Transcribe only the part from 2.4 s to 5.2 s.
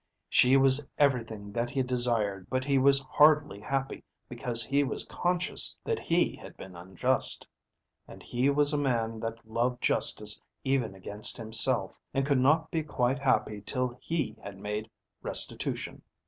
but he was hardly happy because he was